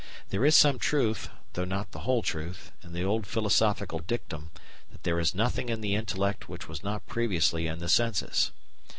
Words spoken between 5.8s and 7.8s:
the intellect which was not previously in